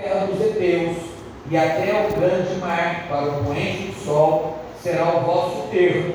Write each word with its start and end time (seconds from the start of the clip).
terra 0.00 0.26
dos 0.26 0.40
heteus 0.40 0.96
e 1.50 1.56
até 1.56 2.08
o 2.08 2.18
grande 2.18 2.54
mar, 2.58 3.06
para 3.08 3.28
o 3.28 3.44
poente 3.44 3.88
do 3.88 4.04
sol, 4.04 4.58
será 4.82 5.16
o 5.16 5.20
vosso 5.20 5.68
termo. 5.70 6.14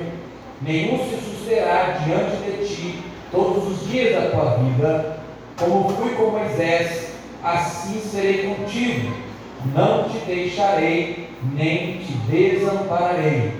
Nenhum 0.62 0.98
se 0.98 1.16
susterá 1.16 1.98
diante 2.04 2.36
de 2.36 2.66
ti 2.66 2.98
todos 3.30 3.66
os 3.68 3.88
dias 3.88 4.14
da 4.14 4.30
tua 4.30 4.56
vida. 4.56 5.18
Como 5.58 5.88
fui 5.90 6.14
com 6.14 6.30
Moisés, 6.30 7.12
assim 7.44 8.00
serei 8.00 8.54
contigo. 8.54 9.14
Não 9.74 10.08
te 10.08 10.18
deixarei, 10.18 11.28
nem 11.54 11.98
te 11.98 12.12
desampararei. 12.30 13.52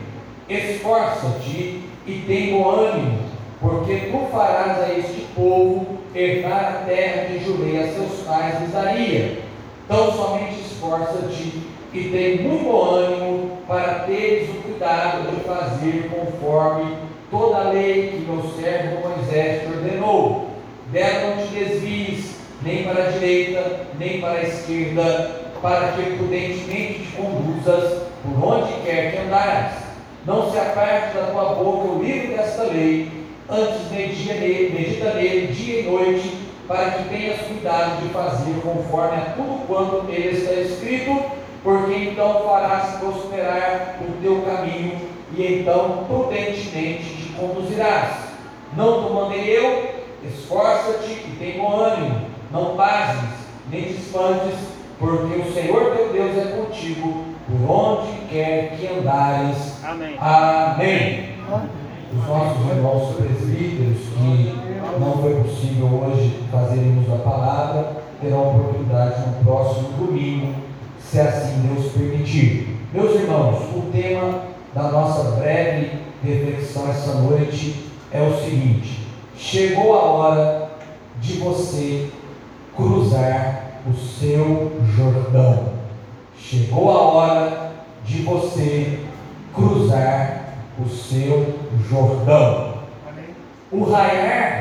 Esforça-te 0.49 1.83
e 2.07 2.25
tem 2.27 2.63
ânimo, 2.63 3.19
porque 3.61 4.11
tu 4.11 4.31
farás 4.31 4.79
a 4.83 4.95
este 4.97 5.27
povo 5.35 5.99
herdar 6.15 6.83
a 6.83 6.87
terra 6.87 7.27
que 7.27 7.45
jurei 7.45 7.83
a 7.83 7.93
seus 7.93 8.21
pais 8.25 8.61
lhes 8.61 8.73
daria. 8.73 9.46
Então 9.87 10.13
somente 10.13 10.61
esforça-te 10.61 11.63
e 11.93 12.09
tem 12.11 12.43
muito 12.43 12.77
ânimo 12.77 13.59
para 13.69 14.01
teres 14.01 14.51
o 14.51 14.63
cuidado 14.63 15.31
de 15.31 15.45
fazer 15.45 16.11
conforme 16.11 16.97
toda 17.31 17.57
a 17.57 17.71
lei 17.71 18.09
que 18.09 18.31
meu 18.31 18.43
servo 18.61 19.09
Moisés 19.09 19.63
te 19.63 19.67
ordenou. 19.69 20.51
Dela 20.93 21.37
não 21.37 21.47
te 21.47 21.55
desvies, 21.55 22.37
nem 22.63 22.83
para 22.83 23.05
a 23.05 23.11
direita, 23.11 23.87
nem 23.99 24.21
para 24.21 24.41
a 24.41 24.43
esquerda, 24.43 25.43
para 25.63 25.93
que 25.93 26.17
prudentemente 26.17 27.01
te 27.01 27.17
conduzas 27.17 28.03
por 28.23 28.45
onde 28.45 28.73
quer 28.85 29.13
que 29.13 29.19
andares 29.19 29.87
não 30.27 30.51
se 30.51 30.59
aparte 30.59 31.17
da 31.17 31.27
tua 31.27 31.55
boca 31.55 31.93
o 31.93 32.03
livro 32.03 32.37
desta 32.37 32.65
lei, 32.65 33.09
antes 33.49 33.89
medita 33.93 34.35
nele, 34.35 34.75
medita 34.77 35.15
nele 35.15 35.47
dia 35.53 35.81
e 35.81 35.83
noite, 35.85 36.36
para 36.67 36.91
que 36.91 37.09
tenhas 37.09 37.41
cuidado 37.43 38.03
de 38.03 38.09
fazer 38.09 38.61
conforme 38.63 39.17
a 39.17 39.35
tudo 39.37 39.67
quanto 39.67 40.05
nele 40.05 40.37
está 40.37 40.53
escrito, 40.55 41.23
porque 41.63 41.95
então 41.95 42.43
farás 42.45 42.99
prosperar 42.99 43.99
o 44.01 44.21
teu 44.23 44.43
caminho, 44.43 45.01
e 45.37 45.61
então 45.61 46.05
prudentemente 46.09 47.05
te 47.05 47.33
conduzirás. 47.33 48.27
Não 48.77 49.05
te 49.05 49.13
mandei 49.13 49.57
eu, 49.57 49.95
esforça-te 50.25 51.13
e 51.13 51.37
tem 51.39 51.59
bom 51.59 51.81
ânimo, 51.81 52.23
não 52.51 52.77
pasmes, 52.77 53.31
nem 53.71 53.85
te 53.85 53.93
espantes, 53.93 54.55
porque 54.99 55.41
o 55.41 55.53
Senhor 55.53 55.97
teu 55.97 56.13
Deus 56.13 56.39
é 56.39 56.57
contigo 56.57 57.25
por 57.47 57.71
onde 57.71 58.13
quer 58.29 58.77
que 58.77 58.87
andares. 58.87 59.85
Amém. 59.85 60.17
Amém. 60.19 61.37
Os 62.13 62.27
nossos 62.27 62.67
irmãos 62.71 63.17
presbíteros, 63.17 63.99
que 64.17 64.55
possível 65.47 65.87
hoje 65.87 66.41
fazermos 66.51 67.11
a 67.13 67.17
palavra, 67.19 67.93
terão 68.21 68.51
oportunidade 68.51 69.29
no 69.29 69.45
próximo 69.45 69.91
domingo, 69.91 70.55
se 71.01 71.21
assim 71.21 71.61
Deus 71.61 71.93
permitir. 71.93 72.77
Meus 72.93 73.15
irmãos, 73.15 73.61
o 73.75 73.83
tema 73.93 74.43
da 74.75 74.91
nossa 74.91 75.37
breve 75.37 75.99
reflexão 76.23 76.91
essa 76.91 77.15
noite 77.21 77.87
é 78.11 78.21
o 78.21 78.37
seguinte: 78.37 79.07
chegou 79.37 79.95
a 79.95 80.03
hora 80.03 80.71
de 81.21 81.35
você 81.35 82.11
cruzar 82.75 83.81
o 83.87 83.95
seu 83.95 84.73
Jordão. 84.97 85.77
Chegou 86.37 86.91
a 86.91 87.03
hora 87.03 87.73
de 88.05 88.23
você 88.23 89.01
cruzar 89.55 90.55
o 90.79 90.89
seu 90.89 91.55
Jordão. 91.89 92.77
O 93.73 93.85
raiar 93.91 94.56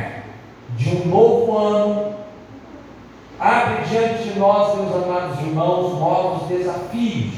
de 0.75 0.89
um 0.89 1.07
novo 1.07 1.57
ano 1.57 2.15
abre 3.39 3.83
diante 3.89 4.29
de 4.29 4.39
nós, 4.39 4.77
meus 4.77 5.03
amados 5.03 5.39
irmãos, 5.39 5.99
novos 5.99 6.47
desafios. 6.47 7.33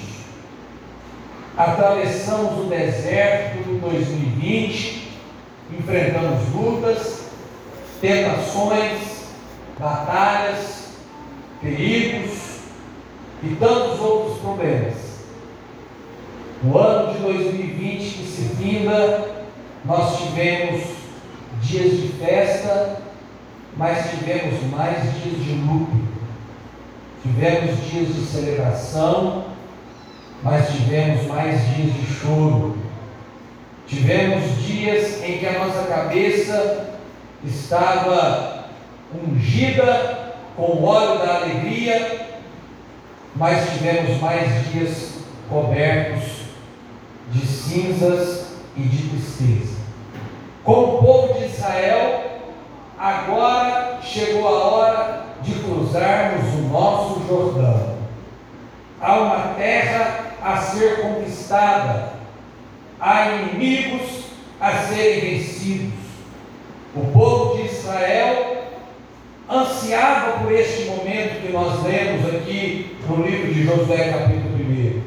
Atravessamos 1.58 2.65
o 2.65 2.69
deserto 2.69 3.63
de 3.63 3.80
2020, 3.80 5.11
enfrentamos 5.80 6.53
lutas, 6.53 7.30
tentações, 7.99 9.25
batalhas, 9.80 10.89
perigos, 11.61 12.58
e 13.43 13.55
tantos 13.55 13.99
outros 13.99 14.39
problemas. 14.39 14.95
No 16.64 16.77
ano 16.77 17.14
de 17.14 17.19
2020 17.19 17.99
que 17.99 18.25
se 18.25 18.55
finda, 18.55 19.45
nós 19.86 20.17
tivemos 20.17 20.83
dias 21.61 21.92
de 21.92 22.08
festa, 22.19 23.02
mas 23.77 24.10
tivemos 24.10 24.64
mais 24.71 25.04
dias 25.04 25.43
de 25.43 25.54
luto. 25.54 26.08
Tivemos 27.21 27.89
dias 27.89 28.15
de 28.15 28.26
celebração, 28.26 29.45
mas 30.43 30.70
tivemos 30.70 31.26
mais 31.27 31.61
dias 31.76 31.93
de 31.93 32.05
choro. 32.14 32.77
Tivemos 33.86 34.66
dias 34.66 35.23
em 35.23 35.37
que 35.37 35.45
a 35.45 35.60
nossa 35.60 35.83
cabeça 35.87 36.89
estava 37.45 38.66
ungida 39.14 40.36
com 40.55 40.64
o 40.64 40.83
óleo 40.83 41.20
da 41.20 41.37
alegria 41.37 42.27
mas 43.37 43.70
tivemos 43.71 44.20
mais 44.20 44.71
dias 44.71 45.20
cobertos 45.48 46.23
de 47.32 47.45
cinzas 47.45 48.48
e 48.76 48.82
de 48.82 49.10
tristeza. 49.10 49.77
Como 50.64 50.98
povo 51.04 51.33
de 51.36 51.45
Israel, 51.45 52.23
agora 52.98 53.99
chegou 54.02 54.48
a 54.48 54.52
hora 54.52 55.23
de 55.43 55.54
cruzarmos 55.54 56.52
o 56.55 56.61
nosso 56.70 57.27
Jordão. 57.27 57.98
Há 58.99 59.16
uma 59.17 59.54
terra 59.55 60.33
a 60.43 60.58
ser 60.58 61.02
conquistada, 61.02 62.14
há 62.99 63.27
inimigos 63.27 64.26
a 64.60 64.72
serem 64.72 65.37
vencidos. 65.37 65.93
O 66.95 67.05
povo 67.11 67.58
de 67.58 67.67
Israel 67.67 68.64
ansiava 69.49 70.39
por 70.39 70.52
este 70.52 70.86
momento 70.86 71.42
que 71.42 71.46
nós 71.57 71.83
lemos 71.83 72.35
aqui 72.35 72.95
no 73.09 73.25
livro 73.25 73.51
de 73.51 73.65
Josué, 73.65 74.11
capítulo 74.11 74.57
1. 74.59 75.01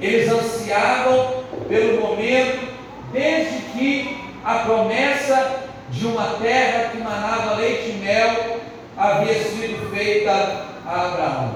Eles 0.00 0.28
ansiavam 0.28 1.44
pelo 1.68 2.00
momento 2.00 2.74
desde 3.12 3.60
que 3.70 4.20
a 4.44 4.54
promessa 4.56 5.60
de 5.90 6.06
uma 6.06 6.24
terra 6.42 6.90
que 6.90 6.98
manava 6.98 7.54
leite 7.54 7.90
e 7.90 8.04
mel 8.04 8.58
havia 8.96 9.34
sido 9.34 9.88
feita 9.94 10.66
a 10.84 11.06
Abraão. 11.06 11.54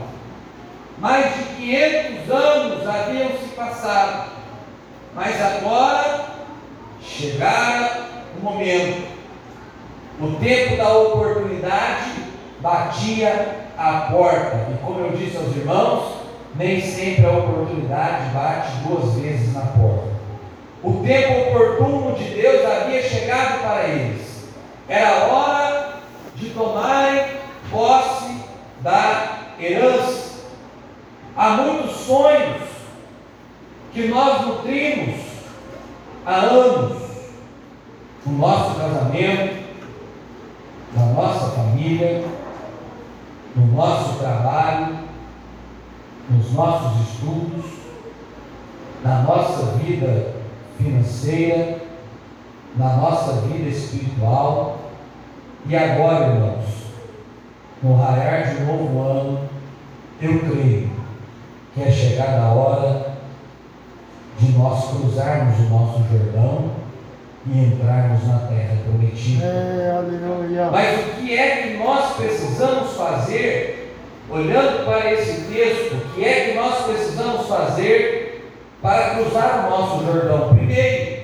Mais 0.98 1.34
de 1.34 1.44
500 1.56 2.30
anos 2.30 2.86
haviam 2.86 3.30
se 3.30 3.48
passado, 3.56 4.30
mas 5.12 5.42
agora 5.42 6.26
chegara 7.02 8.06
o 8.38 8.44
momento 8.44 9.10
o 10.20 10.34
tempo 10.36 10.76
da 10.76 10.92
oportunidade 10.98 12.10
batia 12.60 13.59
à 13.80 14.10
porta. 14.12 14.68
E 14.70 14.84
como 14.84 15.00
eu 15.00 15.16
disse 15.16 15.38
aos 15.38 15.56
irmãos, 15.56 16.16
nem 16.54 16.80
sempre 16.82 17.24
a 17.24 17.32
oportunidade 17.32 18.30
bate 18.34 18.72
duas 18.86 19.14
vezes 19.14 19.54
na 19.54 19.62
porta. 19.62 20.10
O 20.82 21.02
tempo 21.02 21.48
oportuno 21.48 22.14
de 22.14 22.24
Deus 22.24 22.64
havia 22.66 23.02
chegado 23.02 23.62
para 23.62 23.88
eles. 23.88 24.44
Era 24.86 25.26
hora 25.26 25.94
de 26.34 26.50
tomarem 26.50 27.24
posse 27.70 28.36
da 28.80 29.38
herança. 29.58 30.40
Há 31.36 31.50
muitos 31.50 31.96
sonhos 32.00 32.62
que 33.92 34.08
nós 34.08 34.46
nutrimos 34.46 35.16
há 36.26 36.34
anos 36.34 36.98
no 38.26 38.38
nosso 38.38 38.78
casamento, 38.78 39.64
na 40.94 41.06
nossa 41.06 41.50
família, 41.50 42.24
no 43.56 43.66
nosso 43.66 44.18
trabalho, 44.18 44.98
nos 46.28 46.52
nossos 46.52 47.08
estudos, 47.08 47.64
na 49.02 49.22
nossa 49.22 49.72
vida 49.78 50.34
financeira, 50.78 51.78
na 52.76 52.96
nossa 52.96 53.40
vida 53.42 53.68
espiritual. 53.68 54.78
E 55.66 55.76
agora, 55.76 56.28
irmãos, 56.28 56.64
no 57.82 57.96
raiar 57.96 58.54
de 58.54 58.62
novo 58.64 59.00
ano, 59.02 59.40
eu 60.20 60.38
creio 60.40 60.90
que 61.74 61.82
é 61.82 61.90
chegada 61.90 62.42
a 62.42 62.52
hora 62.52 63.14
de 64.38 64.52
nós 64.52 64.90
cruzarmos 64.90 65.58
o 65.58 65.62
nosso 65.70 66.02
Jordão 66.10 66.70
e 67.46 67.58
entrarmos 67.58 68.26
na 68.26 68.38
terra 68.40 68.76
prometida. 68.84 69.44
É, 69.44 69.94
aleluia. 69.96 70.70
Mas 70.70 71.00
o 71.00 71.02
que 71.14 71.36
é 71.36 71.56
que 71.56 71.78
nós 71.78 72.16
precisamos 72.16 72.92
fazer, 72.92 73.94
olhando 74.28 74.84
para 74.84 75.12
esse 75.12 75.52
texto, 75.52 75.94
o 75.94 76.14
que 76.14 76.24
é 76.24 76.50
que 76.50 76.54
nós 76.54 76.84
precisamos 76.84 77.46
fazer 77.46 78.50
para 78.82 79.14
cruzar 79.14 79.66
o 79.66 79.70
nosso 79.70 80.04
Jordão? 80.04 80.54
Primeiro, 80.54 81.20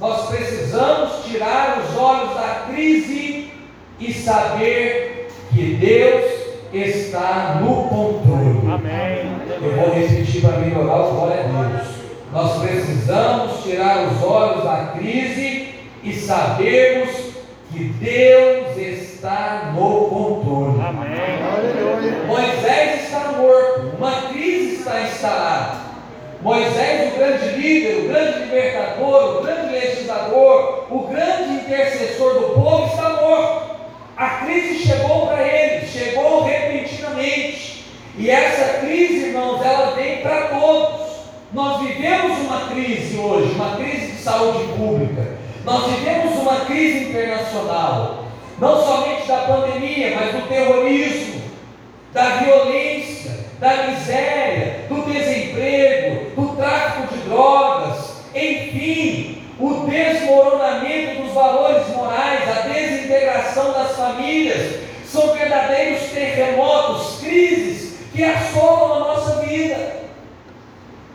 nós 0.00 0.28
precisamos 0.28 1.24
tirar 1.24 1.78
os 1.78 1.96
olhos 1.96 2.34
da 2.34 2.66
crise 2.68 3.52
e 4.00 4.12
saber 4.12 5.28
que 5.52 5.74
Deus 5.74 6.42
está 6.72 7.60
no 7.62 7.84
controle. 7.84 8.60
Amém. 8.72 9.42
Eu 9.62 9.76
vou 9.76 9.94
repetir 9.94 10.40
para 10.40 10.58
melhorar 10.58 11.02
o 11.02 11.12
glória 11.12 11.44
a 11.44 11.44
Deus. 11.44 12.01
Nós 12.32 12.62
precisamos 12.62 13.62
tirar 13.62 14.06
os 14.06 14.22
olhos 14.22 14.64
da 14.64 14.94
crise 14.96 15.74
e 16.02 16.14
sabermos 16.14 17.10
que 17.70 17.84
Deus 17.84 18.74
está 18.78 19.72
no 19.74 20.08
controle. 20.08 20.80
Amém. 20.80 22.26
Moisés 22.26 23.04
está 23.04 23.32
morto, 23.32 23.96
uma 23.98 24.30
crise 24.30 24.76
está 24.76 25.02
instalada. 25.02 25.82
Moisés, 26.40 27.12
o 27.12 27.18
grande 27.18 27.48
líder, 27.50 27.98
o 27.98 28.08
grande 28.08 28.38
libertador, 28.38 29.36
o 29.36 29.42
grande 29.42 29.72
legislador, 29.72 30.86
o 30.90 31.08
grande 31.08 31.52
intercessor 31.52 32.32
do 32.32 32.54
povo, 32.54 32.86
está 32.86 33.10
morto. 33.10 33.76
A 34.16 34.28
crise 34.46 34.78
chegou 34.86 35.26
para 35.26 35.46
ele, 35.46 35.86
chegou 35.86 36.44
repentinamente. 36.44 37.84
E 38.16 38.30
essa 38.30 38.78
crise, 38.78 39.26
irmãos, 39.26 39.62
ela 39.64 39.94
vem 39.94 40.22
para 40.22 40.46
todos. 40.46 41.01
Nós 41.52 41.82
vivemos 41.82 42.38
uma 42.38 42.68
crise 42.70 43.18
hoje, 43.18 43.52
uma 43.52 43.76
crise 43.76 44.12
de 44.12 44.22
saúde 44.22 44.72
pública. 44.72 45.36
Nós 45.66 45.84
vivemos 45.92 46.38
uma 46.38 46.60
crise 46.64 47.10
internacional, 47.10 48.24
não 48.58 48.82
somente 48.82 49.28
da 49.28 49.36
pandemia, 49.42 50.16
mas 50.16 50.34
do 50.34 50.48
terrorismo, 50.48 51.42
da 52.14 52.36
violência, 52.36 53.32
da 53.60 53.88
miséria, 53.88 54.86
do 54.88 55.02
desemprego, 55.02 56.30
do 56.34 56.56
tráfico 56.56 57.14
de 57.14 57.20
drogas, 57.28 57.98
enfim, 58.34 59.42
o 59.60 59.86
desmoronamento 59.86 61.22
dos 61.22 61.32
valores 61.34 61.86
morais, 61.88 62.48
a 62.48 62.68
desintegração 62.68 63.72
das 63.72 63.94
famílias, 63.94 64.80
são 65.04 65.34
verdadeiros 65.34 66.04
terremotos, 66.12 67.20
crises 67.20 67.98
que 68.10 68.24
assolam. 68.24 68.81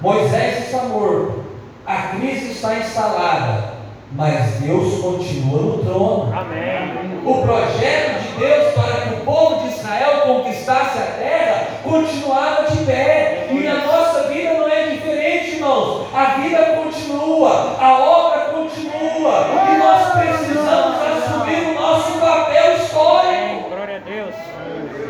Moisés 0.07 0.63
está 0.63 0.83
morto, 0.83 1.43
a 1.85 1.95
crise 2.15 2.51
está 2.51 2.75
instalada, 2.75 3.73
mas 4.13 4.53
Deus 4.61 5.01
continua 5.01 5.61
no 5.61 5.77
trono. 5.79 6.33
Amém. 6.33 7.19
O 7.25 7.41
projeto 7.41 8.21
de 8.21 8.39
Deus 8.39 8.73
para 8.73 9.01
que 9.01 9.15
o 9.15 9.25
povo 9.25 9.67
de 9.67 9.75
Israel 9.75 10.21
conquistasse 10.21 10.97
a 10.97 11.01
terra 11.01 11.67
continuava 11.83 12.71
de 12.71 12.85
pé. 12.85 13.49
E 13.51 13.55
na 13.55 13.85
nossa 13.85 14.29
vida 14.29 14.53
não 14.53 14.69
é 14.69 14.91
diferente, 14.91 15.55
irmãos. 15.55 16.07
A 16.15 16.23
vida 16.39 16.63
continua, 16.81 17.75
a 17.77 17.99
obra 17.99 18.39
continua. 18.45 19.45
E 19.73 19.77
nós 19.77 20.11
precisamos 20.13 20.95
assumir 21.01 21.67
o 21.67 21.73
nosso 21.73 22.13
papel 22.13 22.77
histórico. 22.77 23.69
Glória 23.71 23.97
a 23.97 24.09
Deus. 24.09 24.35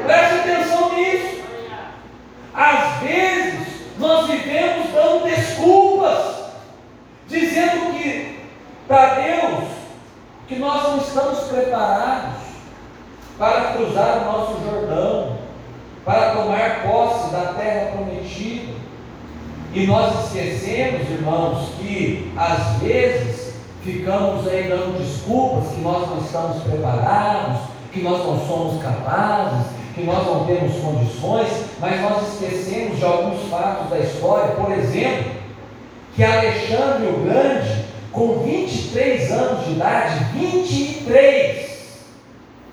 Preste 0.07 0.35
atenção 0.39 0.91
nisso. 0.95 1.43
Às 2.55 2.99
vezes, 3.03 3.57
nós 3.99 4.27
vivemos 4.27 4.91
dando 4.93 5.25
desculpas, 5.25 6.51
dizendo 7.27 7.93
que 7.93 8.39
para 8.87 9.15
Deus 9.15 9.63
que 10.47 10.55
nós 10.55 10.83
não 10.83 10.97
estamos 10.97 11.39
preparados 11.45 12.37
para 13.37 13.73
cruzar 13.73 14.19
o 14.19 14.25
nosso 14.25 14.63
Jordão, 14.63 15.37
para 16.05 16.31
tomar 16.31 16.83
posse 16.83 17.31
da 17.31 17.53
terra 17.53 17.91
prometida. 17.91 18.73
E 19.73 19.85
nós 19.85 20.25
esquecemos, 20.25 21.09
irmãos, 21.09 21.69
que 21.77 22.31
às 22.37 22.77
vezes 22.81 23.55
ficamos 23.83 24.47
aí 24.47 24.69
dando 24.69 24.97
desculpas 24.97 25.73
que 25.73 25.81
nós 25.81 26.07
não 26.09 26.19
estamos 26.19 26.63
preparados, 26.63 27.59
que 27.91 28.01
nós 28.01 28.25
não 28.25 28.39
somos 28.47 28.76
capazes, 28.87 29.67
que 29.93 30.03
nós 30.03 30.25
não 30.25 30.45
temos 30.45 30.75
condições, 30.75 31.49
mas 31.79 32.01
nós 32.01 32.33
esquecemos 32.33 32.99
de 32.99 33.05
alguns 33.05 33.49
fatos 33.49 33.89
da 33.89 33.99
história, 33.99 34.55
por 34.55 34.71
exemplo, 34.71 35.31
que 36.15 36.23
Alexandre 36.23 37.07
o 37.07 37.23
Grande, 37.23 37.85
com 38.11 38.39
23 38.39 39.31
anos 39.31 39.65
de 39.65 39.71
idade, 39.73 40.23
23, 40.35 41.97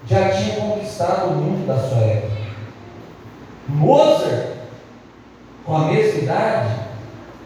já 0.07 0.29
tinha 0.31 0.57
conquistado 0.57 1.29
o 1.29 1.35
mundo 1.37 1.67
da 1.67 1.79
sua 1.79 1.99
época. 1.99 2.35
Mozart, 3.69 4.49
com 5.65 5.77
a 5.77 5.85
mesma 5.87 6.21
idade, 6.21 6.75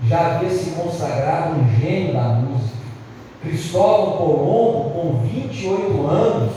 já 0.06 0.26
havia 0.26 0.50
se 0.50 0.70
consagrado 0.70 1.54
um 1.54 1.80
gênio 1.80 2.14
da 2.14 2.22
música. 2.22 2.78
Cristóvão 3.42 4.16
Colombo, 4.16 4.90
com 4.90 5.20
28 5.24 6.06
anos, 6.08 6.52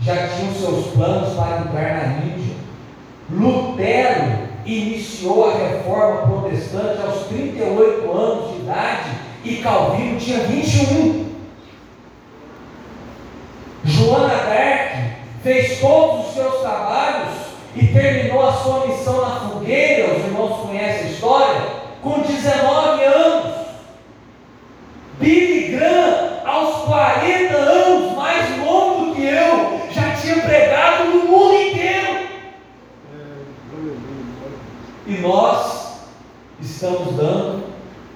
já 0.00 0.28
tinha 0.28 0.50
os 0.50 0.58
seus 0.58 0.86
planos 0.94 1.34
para 1.34 1.58
entrar 1.58 2.08
na 2.08 2.24
Índia. 2.24 2.56
Lutero 3.30 4.48
iniciou 4.64 5.50
a 5.50 5.56
reforma 5.56 6.40
protestante 6.40 7.00
aos 7.02 7.26
38 7.26 8.10
anos 8.10 8.54
de 8.54 8.60
idade 8.60 9.10
e 9.44 9.56
Calvino 9.56 10.18
tinha 10.18 10.40
21. 10.40 11.28
Joana 13.84 14.34
d'Arc 14.34 15.18
fez 15.42 15.78
todos 15.80 16.28
os 16.28 16.34
seus 16.34 16.60
trabalhos 16.60 17.34
e 17.74 17.86
terminou 17.86 18.46
a 18.46 18.52
sua 18.52 18.86
missão 18.86 19.20
na 19.20 19.40
fogueira, 19.40 20.14
os 20.14 20.24
irmãos 20.24 20.66
conhecem 20.66 21.08
a 21.08 21.10
história, 21.10 21.60
com 22.02 22.20
19 22.20 23.04
anos. 23.04 23.54
Billy 25.20 25.76
Graham, 25.76 26.40
aos 26.44 26.84
40 26.84 27.54
anos, 27.54 28.16
mais 28.16 28.58
novo 28.58 29.14
que 29.14 29.22
eu, 29.22 29.80
já 29.92 30.14
tinha 30.16 30.42
pregado 30.42 31.04
no 31.04 31.24
mundo 31.26 31.54
inteiro. 31.54 32.28
E 35.06 35.12
nós 35.22 36.02
estamos 36.60 37.16
dando 37.16 37.64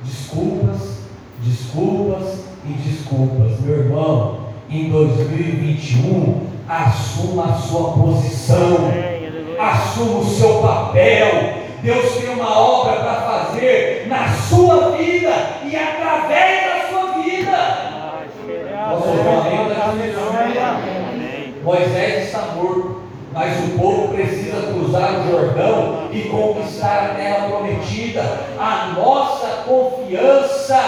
desculpas, 0.02 0.98
desculpas 1.40 2.44
e 2.64 2.72
desculpas. 2.72 3.60
Meu 3.60 3.78
irmão, 3.78 4.42
em 4.68 4.90
2021, 4.90 6.46
assuma 6.68 7.44
a 7.44 7.54
sua 7.54 7.92
posição, 7.92 8.76
Amém. 8.76 9.26
Aleluia. 9.26 9.62
assuma 9.62 10.18
o 10.20 10.24
seu 10.24 10.60
papel. 10.60 11.62
Deus 11.82 12.14
tem 12.14 12.30
uma 12.30 12.58
obra 12.58 12.96
para 13.00 13.14
fazer 13.14 14.06
na 14.08 14.28
sua 14.28 14.92
vida 14.92 15.30
e 15.64 15.76
através 15.76 16.64
da 16.64 16.88
sua 16.88 17.22
vida. 17.22 17.56
Ah, 17.56 18.22
cheira. 18.46 18.88
Posso 18.90 19.08
ouvir 19.08 19.28
um 19.28 19.40
amém 19.42 20.12
daqui? 20.12 20.58
Amém. 20.58 21.54
Moisés 21.62 22.26
está 22.26 22.54
morto, 22.54 23.02
mas 23.32 23.64
o 23.64 23.78
povo 23.78 24.08
precisa 24.14 24.62
cruzar 24.62 25.20
o 25.20 25.30
Jordão 25.30 26.08
e 26.12 26.20
conquistar 26.22 27.10
a 27.10 27.14
terra 27.42 27.48
prometida. 27.48 28.22
A 28.58 28.92
nossa 28.96 29.46
confiança 29.66 30.80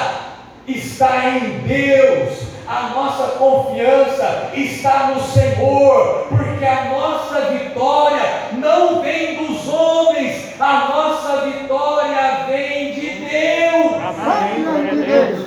está 0.66 1.30
em 1.30 1.58
Deus. 1.66 2.54
A 2.66 2.88
nossa 2.94 3.36
confiança 3.36 4.52
está 4.54 5.08
no 5.08 5.20
Senhor, 5.20 6.26
porque 6.30 6.64
a 6.64 6.84
nossa 6.86 7.40
vitória 7.50 8.48
não 8.54 9.02
vem 9.02 9.36
dos 9.36 9.68
homens, 9.68 10.58
a 10.58 10.88
nossa 10.88 11.42
vitória 11.42 12.46
vem 12.48 12.94
de 12.94 13.00
Deus. 13.00 13.92
Amém. 14.02 15.04
Deus. 15.04 15.46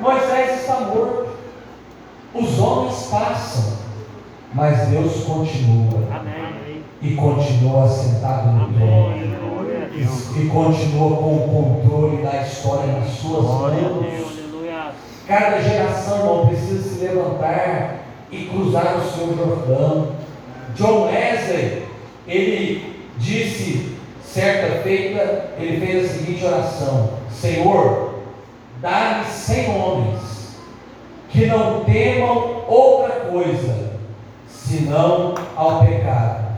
Moisés 0.00 0.60
está 0.62 0.80
morto, 0.80 1.28
os 2.32 2.58
homens 2.58 3.08
passam, 3.10 3.76
mas 4.54 4.88
Deus 4.88 5.24
continua 5.24 6.08
Amém. 6.10 6.82
e 7.02 7.14
continua 7.16 7.86
sentado 7.86 8.50
no 8.52 8.72
trono 8.72 9.47
Deus. 9.92 10.36
e 10.36 10.48
continua 10.48 11.16
com 11.16 11.36
o 11.36 11.80
controle 11.82 12.22
da 12.22 12.42
história 12.42 12.92
nas 12.92 13.10
suas 13.10 13.44
Glória 13.44 13.78
a 13.78 13.82
mãos. 13.82 14.02
Deus. 14.02 14.38
Aleluia. 14.38 14.92
Cada 15.26 15.60
geração 15.60 16.26
não 16.26 16.46
precisa 16.46 16.88
se 16.88 17.04
levantar 17.04 17.98
e 18.30 18.44
cruzar 18.44 18.98
o 18.98 19.10
seu 19.10 19.36
Jordão. 19.36 20.12
John 20.74 21.06
Wesley, 21.06 21.82
ele 22.26 23.02
disse, 23.18 23.96
certa 24.22 24.82
feita, 24.82 25.50
ele 25.58 25.84
fez 25.84 26.04
a 26.04 26.14
seguinte 26.14 26.44
oração: 26.44 27.10
Senhor, 27.30 28.14
dá-me 28.80 29.24
cem 29.26 29.70
homens 29.70 30.56
que 31.30 31.46
não 31.46 31.84
temam 31.84 32.64
outra 32.66 33.14
coisa 33.30 33.92
senão 34.48 35.34
ao 35.56 35.84
pecado, 35.84 36.56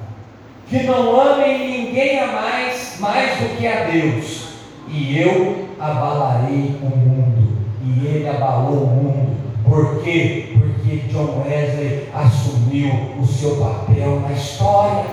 que 0.69 0.83
não 0.83 1.21
amem 1.21 1.80
ninguém 1.91 2.21
a 2.21 2.27
mais 2.29 2.97
mais 3.01 3.41
do 3.41 3.57
que 3.57 3.67
a 3.67 3.85
Deus, 3.85 4.51
e 4.89 5.21
eu 5.21 5.69
abalarei 5.79 6.77
o 6.83 6.97
mundo. 6.97 7.59
E 7.85 8.07
ele 8.07 8.29
abalou 8.29 8.85
o 8.85 8.87
mundo. 8.87 9.37
Por 9.65 10.03
quê? 10.03 10.53
Porque 10.53 10.97
John 11.09 11.43
Wesley 11.45 12.09
assumiu 12.15 12.93
o 13.21 13.27
seu 13.27 13.57
papel 13.57 14.21
na 14.21 14.33
história. 14.33 15.05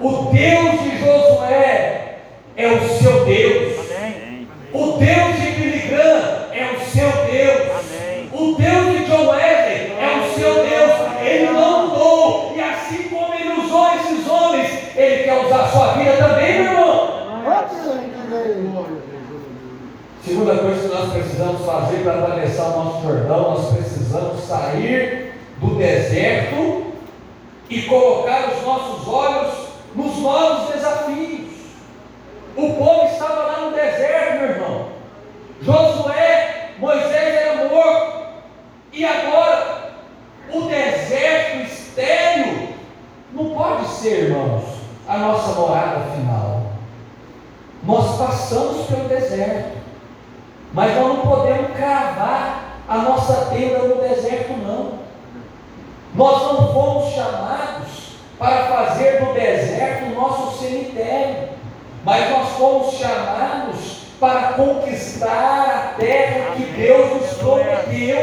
O 0.00 0.30
Deus 0.32 0.82
de 0.82 0.98
Josué 0.98 2.18
é 2.56 2.66
o 2.66 2.88
seu 2.88 3.24
Deus. 3.24 3.86
O 4.72 4.98
Deus 4.98 5.40
de 5.40 5.52
precisamos 21.36 21.66
fazer 21.66 22.02
para 22.02 22.18
atravessar 22.20 22.64
o 22.68 22.84
nosso 22.84 23.02
Jordão, 23.02 23.50
nós 23.50 23.74
precisamos 23.74 24.42
sair 24.44 25.34
do 25.60 25.74
deserto 25.74 26.92
e 27.68 27.82
colocar 27.82 28.54
os 28.54 28.62
nossos 28.62 29.06
olhos 29.06 29.54
nos 29.94 30.16
novos 30.16 30.74
desafios. 30.74 31.50
O 32.56 32.72
povo 32.74 33.04
estava 33.12 33.34
lá 33.34 33.60
no 33.60 33.72
deserto, 33.72 34.40
meu 34.40 34.48
irmão. 34.48 34.88
Josué, 35.60 36.70
Moisés 36.78 37.12
era 37.12 37.68
morto. 37.68 38.26
E 38.94 39.04
agora, 39.04 39.90
o 40.54 40.62
deserto 40.62 41.66
estéreo 41.66 42.68
não 43.34 43.50
pode 43.50 43.86
ser, 43.88 44.30
irmãos, 44.30 44.64
a 45.06 45.18
nossa 45.18 45.52
morada 45.60 46.00
final. 46.14 46.62
Nós 47.82 48.16
passamos 48.16 48.86
pelo 48.86 49.06
deserto, 49.06 49.76
mas 50.76 50.94
nós 50.94 51.08
não 51.08 51.20
podemos 51.20 51.74
cravar 51.74 52.82
a 52.86 52.98
nossa 52.98 53.46
tenda 53.46 53.78
no 53.78 53.94
deserto, 53.96 54.52
não. 54.58 54.98
Nós 56.14 56.42
não 56.42 56.70
fomos 56.74 57.14
chamados 57.14 58.16
para 58.38 58.66
fazer 58.66 59.24
do 59.24 59.32
deserto 59.32 60.04
o 60.04 60.14
nosso 60.20 60.58
cemitério, 60.58 61.48
mas 62.04 62.30
nós 62.30 62.50
fomos 62.50 62.94
chamados 62.94 64.02
para 64.20 64.52
conquistar 64.52 65.94
a 65.96 65.98
terra 65.98 66.54
que 66.56 66.64
Deus 66.64 67.22
nos 67.22 67.32
prometeu. 67.38 68.18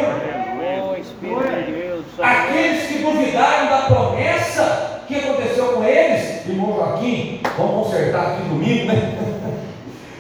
Aqueles 2.22 2.88
que 2.88 3.00
duvidaram 3.00 3.68
da 3.68 3.78
promessa, 3.88 5.02
o 5.02 5.08
que 5.08 5.16
aconteceu 5.16 5.74
com 5.74 5.84
eles? 5.84 6.48
Irmão 6.48 6.76
Joaquim, 6.76 7.42
vamos 7.58 7.88
consertar 7.88 8.34
aqui 8.34 8.44
domingo, 8.44 8.94
né? 8.94 9.33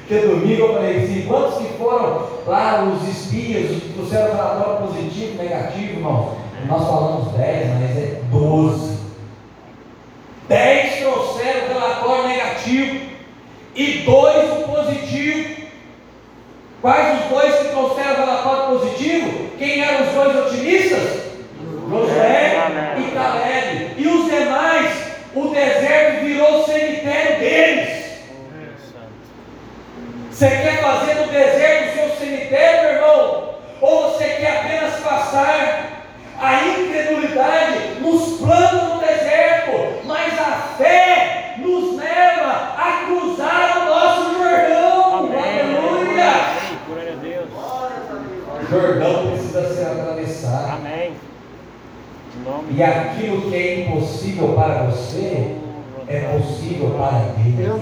Porque 0.05 0.27
domingo 0.27 0.63
eu 0.63 0.73
falei 0.73 0.97
assim, 0.97 1.25
quantos 1.27 1.59
que 1.59 1.77
foram 1.77 2.27
lá, 2.45 2.83
os 2.83 3.07
espias, 3.07 3.81
trouxeram 3.95 4.35
relatório 4.35 4.87
positivo, 4.87 5.41
negativo, 5.41 5.93
irmão? 5.93 6.35
Nós 6.67 6.85
falamos 6.85 7.33
10, 7.33 7.67
mas 7.69 7.97
é 7.97 8.21
12. 8.29 8.97
10 10.49 10.95
trouxeram 10.99 11.67
relatório 11.69 12.27
negativo 12.27 12.99
e 13.75 13.93
dois 13.99 14.51
o 14.51 14.67
positivo. 14.67 15.63
Quais 16.81 17.23
os 17.23 17.29
dois 17.29 17.55
que 17.55 17.69
trouxeram 17.69 18.15
relatório 18.15 18.79
positivo? 18.79 19.49
Quem 19.57 19.81
eram 19.81 20.05
os 20.05 20.13
dois 20.13 20.45
otimistas? 20.45 21.23
Josué 21.89 22.55
e 22.97 23.11
Caleb. 23.11 23.93
E 23.97 24.07
os 24.07 24.25
demais, 24.25 24.91
o 25.33 25.47
deserto 25.47 26.25
virou 26.25 26.65
cemitério 26.65 27.39
deles. 27.39 27.52
Você 30.33 30.49
quer 30.49 30.81
fazer 30.81 31.13
do 31.13 31.31
deserto 31.31 31.89
o 31.89 31.93
seu 31.93 32.17
cemitério, 32.17 32.95
irmão? 32.95 33.49
Ou 33.79 34.09
você 34.09 34.23
quer 34.29 34.61
apenas 34.61 34.95
passar 34.95 35.91
a 36.41 36.63
incredulidade 36.69 38.01
nos 38.01 38.39
planta 38.39 38.83
no 38.83 38.99
deserto, 38.99 40.01
mas 40.05 40.33
a 40.39 40.73
fé 40.75 41.53
nos 41.59 41.97
leva 41.97 42.49
a 42.49 43.05
cruzar 43.05 43.77
o 43.77 43.85
nosso 43.85 44.33
Jordão. 44.33 45.19
Amém. 45.19 45.59
Aleluia! 45.59 46.33
Glória 46.87 47.13
a 47.13 47.15
Deus. 47.15 47.49
Jordão 48.71 49.27
precisa 49.27 49.71
ser 49.71 49.85
atravessado. 49.85 50.77
Amém. 50.77 51.13
E 52.71 52.81
aquilo 52.81 53.51
que 53.51 53.55
é 53.55 53.81
impossível 53.81 54.55
para 54.55 54.85
você 54.85 55.62
é 56.07 56.19
possível 56.37 56.89
para 56.97 57.33
Eu 57.37 57.77
Deus. 57.77 57.81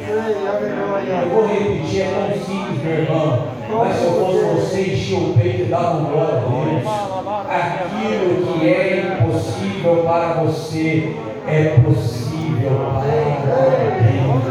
Eu 1.07 1.29
vou 1.29 1.47
repetir, 1.47 2.01
é 2.01 2.05
tão 2.05 2.29
simples, 2.45 2.83
meu 2.83 2.93
irmão. 2.93 3.47
Mas 3.69 3.95
se 3.95 4.03
eu 4.03 4.11
fosse 4.11 4.43
você, 4.43 4.81
encher 4.93 5.17
o 5.17 5.33
peito 5.33 5.61
e 5.61 5.65
dar 5.65 5.95
um 5.95 6.05
glória 6.05 6.35
a 6.35 6.39
Deus. 6.39 6.83
Aquilo 7.49 8.59
que 8.59 8.67
é 8.67 9.17
impossível 9.21 10.03
para 10.03 10.33
você 10.43 11.15
é 11.47 11.79
possível 11.79 12.71
para 12.93 13.01
Deus. 13.01 14.41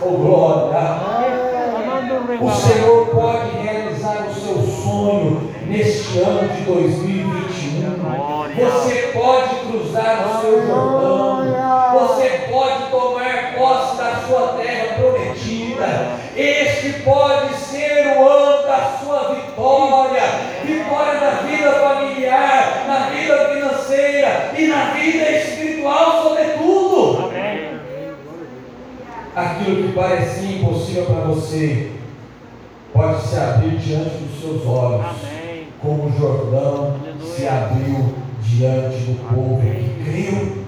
Oh 0.00 0.10
glória! 0.10 1.16
O 2.40 2.50
Senhor 2.50 3.06
pode 3.08 3.56
realizar 3.62 4.26
o 4.28 4.34
seu 4.34 4.62
sonho 4.62 5.50
neste 5.66 6.18
ano 6.20 6.48
de 6.48 6.62
2021. 6.62 7.46
Você 8.56 9.10
pode 9.12 9.54
cruzar 9.66 10.28
o 10.28 10.40
seu 10.40 10.66
Jordão. 10.66 11.26
Você 11.98 12.28
pode 12.50 12.90
tomar 12.90 13.54
posse 13.56 13.96
da 13.96 14.16
sua 14.26 14.48
terra 14.58 14.94
prometida. 14.94 16.25
Este 16.36 17.00
pode 17.00 17.54
ser 17.54 18.14
o 18.18 18.28
ano 18.28 18.66
da 18.66 18.98
sua 19.00 19.34
vitória. 19.34 20.22
Vitória 20.66 21.18
na 21.18 21.30
vida 21.30 21.72
familiar, 21.72 22.84
na 22.86 22.98
vida 23.08 23.48
financeira 23.54 24.52
e 24.58 24.66
na 24.66 24.84
vida 24.90 25.30
espiritual, 25.30 26.22
sobretudo. 26.24 27.24
Amém. 27.24 27.70
Aquilo 29.34 29.88
que 29.88 29.92
parecia 29.94 30.56
impossível 30.58 31.06
para 31.06 31.20
você 31.24 31.92
pode 32.92 33.22
se 33.22 33.36
abrir 33.36 33.78
diante 33.78 34.16
dos 34.16 34.40
seus 34.40 34.66
olhos, 34.66 35.06
Amém. 35.06 35.68
como 35.80 36.04
o 36.04 36.18
Jordão 36.18 36.96
se 37.22 37.48
abriu 37.48 38.14
diante 38.42 38.98
do 38.98 39.28
povo 39.28 39.60
que 39.62 40.04
creu. 40.04 40.66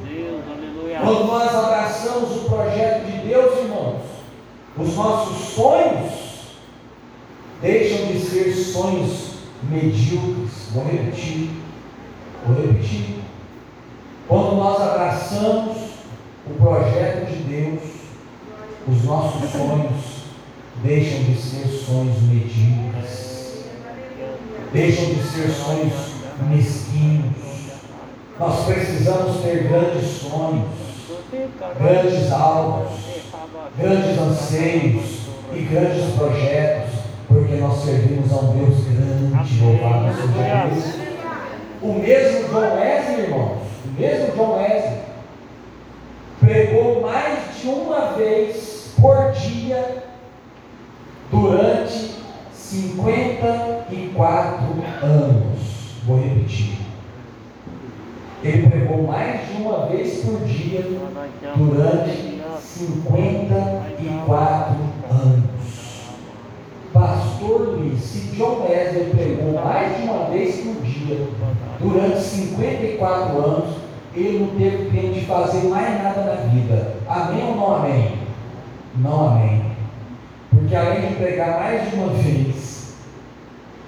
Aleluia. 0.50 0.98
Quando 1.00 1.24
nós 1.26 1.54
abraçamos 1.54 2.36
o 2.36 2.48
projeto 2.48 3.04
de 3.04 3.28
Deus, 3.28 3.57
os 4.78 4.94
nossos 4.94 5.54
sonhos 5.54 6.12
deixam 7.60 8.06
de 8.06 8.20
ser 8.20 8.54
sonhos 8.54 9.38
medíocres. 9.62 10.68
Vou 10.72 10.84
repetir. 10.84 11.50
Vou 12.46 12.56
repetir. 12.64 13.18
Quando 14.28 14.56
nós 14.56 14.80
abraçamos 14.80 15.76
o 16.46 16.54
projeto 16.60 17.26
de 17.26 17.42
Deus, 17.42 17.80
os 18.86 19.04
nossos 19.04 19.50
sonhos 19.50 20.18
deixam 20.82 21.24
de 21.24 21.34
ser 21.34 21.66
sonhos 21.66 22.22
medíocres. 22.22 23.64
Deixam 24.72 25.06
de 25.06 25.22
ser 25.22 25.48
sonhos 25.50 25.94
mesquinhos. 26.48 27.48
Nós 28.38 28.64
precisamos 28.66 29.42
ter 29.42 29.64
grandes 29.64 30.08
sonhos, 30.20 30.68
grandes 31.80 32.30
alvos, 32.30 33.17
grandes 33.78 34.18
anseios 34.18 35.28
e 35.54 35.60
grandes 35.60 36.12
projetos, 36.14 36.98
porque 37.26 37.54
nós 37.56 37.84
servimos 37.84 38.32
a 38.32 38.36
um 38.36 38.56
Deus 38.56 38.84
grande, 38.84 39.60
louvado 39.60 40.14
seja 40.14 40.66
Deus. 40.66 40.94
O 41.80 41.92
mesmo 41.94 42.48
John 42.48 42.74
Wesley, 42.74 43.20
irmãos, 43.20 43.62
o 43.84 43.88
mesmo 44.00 44.32
John 44.36 44.56
Wesley, 44.56 44.98
pregou 46.40 47.02
mais 47.02 47.38
de 47.60 47.68
uma 47.68 48.12
vez 48.12 48.94
por 49.00 49.30
dia 49.32 50.02
durante 51.30 52.16
54 52.52 54.84
anos. 55.02 55.58
Vou 56.06 56.20
repetir. 56.20 56.78
Ele 58.42 58.68
pregou 58.68 59.02
mais 59.02 59.48
de 59.48 59.54
uma 59.62 59.86
vez 59.86 60.24
por 60.24 60.40
dia 60.44 60.84
durante 61.56 62.37
54 62.78 64.76
anos. 65.10 65.44
Pastor 66.92 67.60
Luiz, 67.76 68.00
se 68.00 68.36
John 68.36 68.62
Wesley 68.62 69.10
pregou 69.10 69.52
mais 69.54 69.96
de 69.96 70.02
uma 70.04 70.26
vez 70.30 70.56
por 70.60 70.80
dia 70.82 71.26
durante 71.80 72.20
54 72.20 73.44
anos, 73.44 73.76
ele 74.14 74.38
não 74.38 74.48
teve 74.56 74.90
tempo 74.90 75.12
de 75.12 75.24
fazer 75.26 75.68
mais 75.68 76.02
nada 76.02 76.22
na 76.22 76.34
vida. 76.50 76.94
Amém 77.08 77.48
ou 77.48 77.56
não 77.56 77.76
amém? 77.76 78.18
Não 78.96 79.28
amém. 79.28 79.62
Porque 80.50 80.74
além 80.74 81.08
de 81.08 81.14
pregar 81.16 81.60
mais 81.60 81.90
de 81.90 81.96
uma 81.96 82.12
vez 82.12 82.94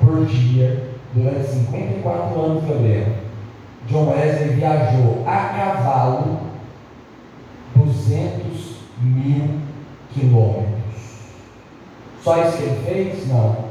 por 0.00 0.26
dia, 0.26 0.90
durante 1.14 1.48
54 1.48 2.40
anos, 2.40 2.64
Gabriel, 2.64 3.06
John 3.86 4.10
Wesley 4.10 4.56
viajou 4.56 5.24
a 5.26 5.36
cavalo 5.36 6.40
200 7.74 8.39
mil 9.00 9.60
quilômetros. 10.12 10.70
Só 12.22 12.42
isso 12.42 12.58
que 12.58 12.62
ele 12.64 12.84
fez? 12.84 13.28
Não. 13.28 13.70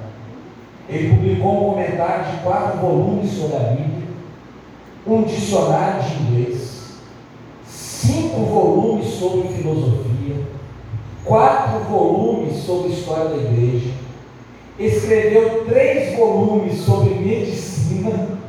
Ele 0.88 1.16
publicou 1.16 1.54
um 1.54 1.74
comentário 1.74 2.32
de 2.32 2.44
quatro 2.44 2.80
volumes 2.80 3.32
sobre 3.32 3.58
a 3.58 3.60
Bíblia, 3.60 4.08
um 5.06 5.24
dicionário 5.24 6.02
de 6.02 6.24
inglês, 6.24 6.94
cinco 7.66 8.42
volumes 8.46 9.06
sobre 9.06 9.50
filosofia, 9.50 10.36
quatro 11.24 11.84
volumes 11.84 12.58
sobre 12.64 12.94
história 12.94 13.30
da 13.30 13.38
igreja, 13.38 13.92
escreveu 14.80 15.66
três 15.66 16.18
volumes 16.18 16.80
sobre 16.80 17.14
medicina, 17.14 18.40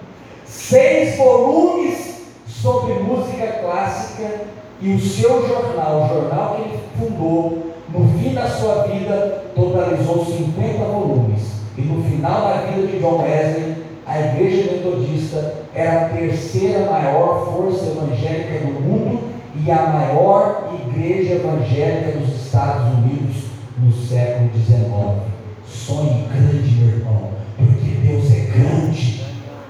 seis 0.47 1.19
volumes 1.19 2.23
sobre 2.47 2.95
música 2.95 3.47
clássica 3.61 4.60
e 4.83 4.95
o 4.95 5.01
seu 5.01 5.47
jornal, 5.47 6.05
o 6.05 6.09
jornal 6.09 6.57
que 6.57 6.63
ele 6.63 6.81
fundou 6.99 7.71
no 7.93 8.19
fim 8.19 8.35
da 8.35 8.49
sua 8.49 8.85
vida, 8.85 9.45
totalizou 9.55 10.25
50 10.25 10.85
volumes. 10.85 11.43
E 11.77 11.83
no 11.83 12.03
final 12.05 12.43
da 12.43 12.63
vida 12.63 12.87
de 12.87 12.99
John 13.01 13.23
Wesley, 13.23 13.75
a 14.07 14.21
Igreja 14.21 14.73
Metodista 14.73 15.55
era 15.75 16.07
a 16.07 16.09
terceira 16.09 16.91
maior 16.91 17.47
força 17.47 17.87
evangélica 17.87 18.67
do 18.67 18.81
mundo 18.81 19.21
e 19.55 19.71
a 19.71 19.87
maior 19.87 20.73
igreja 20.87 21.35
evangélica 21.35 22.19
dos 22.19 22.45
Estados 22.45 22.95
Unidos 22.95 23.45
no 23.79 23.93
século 23.93 24.51
XIX. 24.55 25.31
Sonhe 25.67 26.27
grande, 26.33 26.75
meu 26.75 26.89
irmão, 26.89 27.31
porque 27.57 27.91
Deus 28.07 28.33
é 28.33 28.41
grande. 28.53 29.25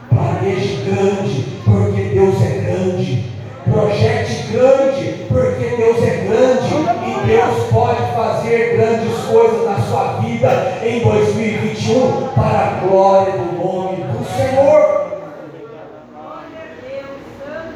Planeje 0.08 0.84
grande, 0.84 1.44
porque 1.64 2.02
Deus 2.14 2.42
é 2.42 2.58
grande. 2.60 3.30
Projete 3.64 4.29
grande, 4.50 5.26
porque 5.28 5.76
Deus 5.76 6.02
é 6.02 6.16
grande 6.26 6.75
e 7.07 7.26
Deus 7.26 7.71
pode 7.71 8.12
fazer 8.12 8.76
grandes 8.76 9.25
coisas 9.25 9.64
na 9.64 9.80
sua 9.80 10.21
vida 10.21 10.78
em 10.83 11.00
2021 11.00 12.28
para 12.35 12.59
a 12.59 12.87
glória 12.87 13.33
do 13.33 13.52
nome 13.62 13.97
do 13.97 14.25
Senhor. 14.37 15.11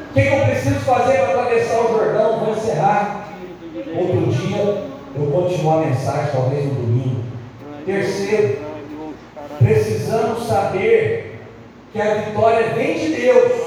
O 0.09 0.13
que 0.13 0.27
eu 0.27 0.45
preciso 0.45 0.79
fazer 0.81 1.17
para 1.19 1.41
atravessar 1.41 1.79
o 1.79 1.87
Jordão? 1.87 2.39
Vou 2.39 2.55
encerrar. 2.55 3.27
Outro 3.97 4.31
dia 4.31 4.85
eu 5.15 5.31
continuo 5.31 5.73
a 5.73 5.85
mensagem, 5.85 6.31
talvez 6.31 6.65
no 6.65 6.73
domingo. 6.73 7.23
Terceiro, 7.85 8.59
precisamos 9.59 10.47
saber 10.47 11.39
que 11.93 12.01
a 12.01 12.15
vitória 12.15 12.73
vem 12.73 12.99
de 12.99 13.15
Deus 13.15 13.64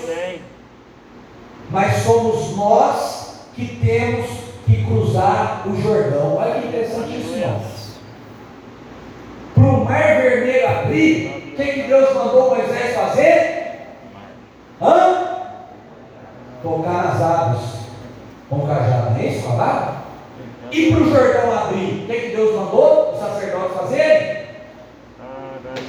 mas 1.79 2.03
somos 2.03 2.57
nós 2.57 3.45
que 3.55 3.77
temos 3.77 4.27
que 4.67 4.85
cruzar 4.85 5.63
o 5.65 5.81
Jordão. 5.81 6.35
Olha 6.35 6.61
que 6.61 6.67
interessante 6.67 7.21
isso, 7.21 7.39
Para 9.55 9.63
o 9.63 9.85
mar 9.85 10.21
vermelho 10.21 10.69
abrir, 10.69 11.53
o 11.53 11.57
que, 11.57 11.83
Deus 11.83 12.15
mandou 12.17 12.57
Moisés 12.57 12.97
fazer? 12.97 13.79
Hã? 14.83 15.29
Tocar 16.65 17.05
nas 17.05 17.23
águas 17.23 17.63
com 18.51 18.67
cajado, 18.67 19.11
não 19.11 19.21
é 19.21 19.27
isso? 19.27 19.47
Falar? 19.47 20.05
E 20.73 20.91
para 20.91 21.01
o 21.01 21.11
Jordão 21.11 21.59
abrir, 21.59 22.03
o 22.03 22.07
que, 22.09 22.35
Deus 22.35 22.57
mandou 22.57 23.13
os 23.13 23.21
sacerdotes 23.21 23.77
fazerem? 23.77 24.39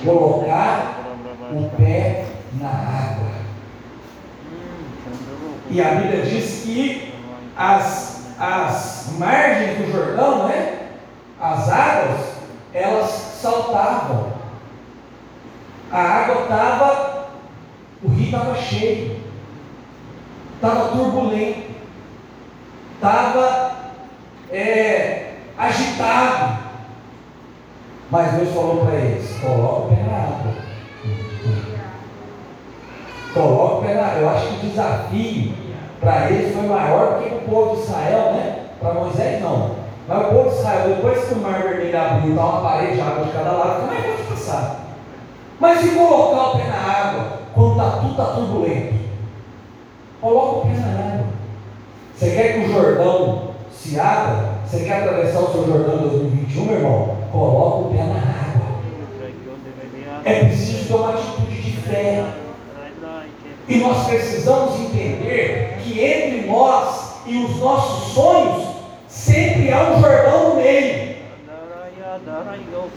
Colocar 0.05 0.99
o 1.51 1.67
pé 1.75 2.25
na 2.61 2.69
água. 2.69 3.08
E 5.71 5.81
a 5.81 5.89
Bíblia 5.95 6.23
diz 6.23 6.63
que 6.63 7.13
as, 7.55 8.25
as 8.39 9.13
margens 9.19 9.77
do 9.77 9.91
Jordão, 9.91 10.47
né? 10.47 10.87
As 11.39 11.69
águas, 11.69 12.21
elas 12.73 13.09
saltavam. 13.09 14.33
A 15.91 16.01
água 16.01 16.41
estava, 16.43 17.29
o 18.03 18.09
rio 18.09 18.25
estava 18.25 18.55
cheio, 18.55 19.19
estava 20.55 20.89
turbulento, 20.89 21.69
estava 22.95 23.71
é, 24.51 25.33
agitado. 25.57 26.59
Mas 28.09 28.33
Deus 28.33 28.53
falou 28.53 28.85
para 28.85 28.95
eles: 28.95 29.39
coloca 29.39 29.81
o 29.81 29.95
pé 29.95 30.03
na 30.03 30.17
água. 30.17 30.53
Coloca 33.33 33.87
água. 33.87 34.19
Eu 34.19 34.29
acho 34.29 34.47
que 34.47 34.65
o 34.65 34.69
desafio 34.69 35.53
para 35.99 36.31
eles 36.31 36.55
foi 36.55 36.67
maior 36.67 37.19
que 37.19 37.33
o 37.33 37.39
povo 37.41 37.75
de 37.75 37.81
Israel, 37.83 38.33
né? 38.33 38.59
Para 38.79 38.93
Moisés 38.93 39.41
não. 39.41 39.71
Mas 40.07 40.21
o 40.21 40.29
povo 40.29 40.49
de 40.49 40.55
Israel, 40.55 40.89
depois 40.89 41.25
que 41.25 41.33
o 41.33 41.37
mar 41.37 41.61
vermelho 41.61 41.99
abriu, 41.99 42.35
dá 42.35 42.45
uma 42.45 42.61
parede 42.61 42.95
de 42.95 43.01
água 43.01 43.25
de 43.25 43.31
cada 43.31 43.51
lado, 43.51 43.81
como 43.81 43.93
é 43.93 43.95
que 43.97 44.07
pode 44.07 44.23
passar? 44.23 44.79
Mas 45.59 45.79
se 45.79 45.89
colocar 45.89 46.49
o 46.49 46.57
pé 46.57 46.67
na 46.67 46.77
água, 46.77 47.25
quando 47.53 47.71
está 47.71 47.89
tudo 47.97 48.11
está 48.11 48.25
turbulento, 48.25 48.93
coloca 50.21 50.57
o 50.57 50.61
pé 50.61 50.79
na 50.79 50.87
água. 50.87 51.25
Você 52.15 52.31
quer 52.31 52.53
que 52.53 52.59
o 52.59 52.73
Jordão 52.73 53.49
se 53.71 53.99
abra? 53.99 54.49
Você 54.65 54.85
quer 54.85 55.03
atravessar 55.03 55.39
o 55.39 55.51
seu 55.51 55.67
Jordão 55.67 55.95
em 55.95 56.09
2021, 56.09 56.65
meu 56.65 56.75
irmão? 56.75 57.17
Coloca 57.31 57.77
o 57.77 57.91
pé 57.91 58.03
na 58.03 58.15
água. 58.15 58.69
É 60.25 60.45
preciso 60.45 60.87
ter 60.87 60.93
uma 60.95 61.13
atitude 61.13 61.61
de 61.61 61.71
fé. 61.81 62.25
E 63.69 63.77
nós 63.77 64.07
precisamos 64.07 64.79
entender 64.79 65.77
que 65.83 66.03
entre 66.03 66.47
nós 66.47 67.17
e 67.27 67.37
os 67.37 67.55
nossos 67.57 68.13
sonhos 68.13 68.67
sempre 69.07 69.71
há 69.71 69.91
um 69.91 70.01
Jordão 70.01 70.49
no 70.49 70.55
meio. 70.55 71.17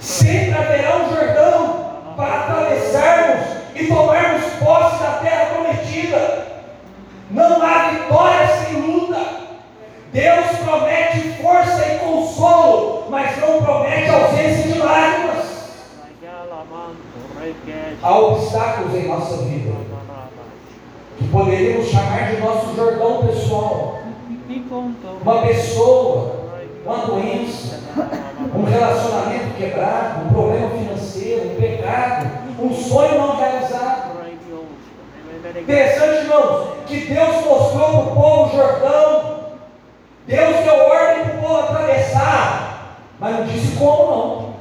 Sempre 0.01 0.55
haverá 0.55 0.97
um 0.97 1.15
Jordão 1.15 1.91
para 2.17 2.41
atravessarmos 2.41 3.47
e 3.75 3.87
tomarmos 3.87 4.45
posse 4.65 5.03
da 5.03 5.19
terra 5.23 5.45
prometida. 5.55 6.47
Não 7.31 7.63
há 7.63 7.91
vitória 7.91 8.49
sem 8.57 8.81
luta. 8.81 9.27
Deus 10.11 10.47
promete 10.65 11.43
força 11.43 11.87
e 11.87 11.99
consolo, 11.99 13.09
mas 13.11 13.39
não 13.39 13.63
promete 13.63 14.09
ausência 14.09 14.73
de 14.73 14.79
lágrimas. 14.79 15.43
Há 18.03 18.19
obstáculos 18.19 18.95
em 18.95 19.09
nossa 19.09 19.37
vida 19.45 19.92
poderíamos 21.33 21.89
chamar 21.89 22.31
de 22.31 22.41
nosso 22.43 22.77
Jordão 22.77 23.27
pessoal. 23.27 23.99
Uma 25.23 25.43
pessoa, 25.43 26.37
uma 26.85 26.99
doença, 27.07 27.81
um 28.55 28.65
relacionamento 28.65 29.57
quebrado, 29.57 30.27
um 30.27 30.33
problema 30.33 30.71
financeiro, 30.71 31.53
um 31.53 31.57
pecado, 31.57 32.31
um 32.61 32.75
sonho 32.75 33.19
não 33.19 33.37
realizado. 33.37 34.13
Interessante, 35.57 36.25
irmãos, 36.25 36.69
que 36.87 37.01
Deus 37.01 37.45
mostrou 37.45 37.89
para 37.89 38.01
o 38.01 38.15
povo 38.15 38.57
Jordão, 38.57 39.41
Deus 40.27 40.57
deu 40.65 40.75
ordem 40.75 41.25
para 41.25 41.35
o 41.35 41.43
povo 41.43 41.61
atravessar, 41.61 42.99
mas 43.19 43.39
não 43.39 43.47
disse 43.47 43.77
como 43.77 44.11
não. 44.11 44.53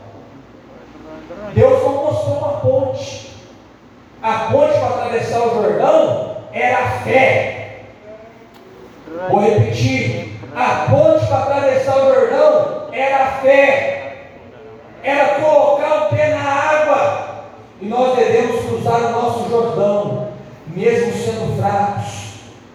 Deus 1.53 1.83
não 1.83 1.93
mostrou 2.05 2.37
uma 2.37 2.53
ponte. 2.59 3.31
A 4.21 4.51
ponte 4.51 4.73
para 4.73 4.87
atravessar 4.87 5.47
o 5.47 5.53
Jordão 5.61 6.30
era 6.53 6.77
a 6.77 6.89
fé. 6.99 7.79
Vou 9.29 9.39
repetir: 9.39 10.39
a 10.55 10.87
ponte 10.89 11.25
para 11.27 11.37
atravessar 11.37 11.97
o 11.97 12.13
Jordão 12.13 12.87
era 12.91 13.23
a 13.23 13.27
fé, 13.41 14.27
era 15.03 15.35
colocar 15.35 16.05
o 16.05 16.15
pé 16.15 16.29
na 16.29 16.41
água. 16.41 17.45
E 17.81 17.85
nós 17.85 18.15
devemos 18.15 18.65
cruzar 18.65 19.01
o 19.01 19.11
nosso 19.11 19.49
Jordão, 19.49 20.27
mesmo 20.67 21.13
sendo 21.13 21.59
fracos, 21.59 22.33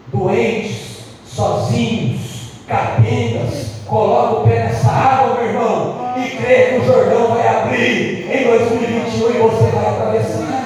doentes, 0.09 1.05
sozinhos, 1.25 2.53
capengas. 2.67 3.77
Coloca 3.87 4.41
o 4.41 4.49
pé 4.49 4.65
nessa 4.65 4.91
água, 4.91 5.37
meu 5.37 5.47
irmão, 5.47 6.15
e 6.17 6.29
crê 6.31 6.65
que 6.65 6.79
o 6.79 6.85
Jordão 6.85 7.29
vai 7.29 7.47
abrir 7.47 8.29
em 8.29 8.45
2021 8.49 9.31
e 9.31 9.39
você 9.39 9.71
vai 9.71 9.87
atravessar. 9.87 10.66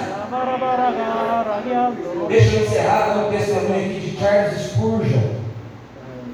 Deixa 2.28 2.56
eu 2.56 2.66
encerrar 2.66 3.14
dando 3.14 3.26
um 3.26 3.30
testemunho 3.30 3.84
aqui 3.84 4.00
de 4.00 4.16
Charles 4.18 4.60
Spurgeon, 4.62 5.34